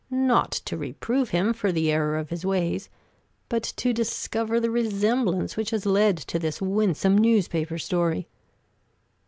[0.09, 2.89] Not to reprove him for the error of his ways,
[3.49, 8.27] but to discover the resemblance which has led to this winsome newspaper story."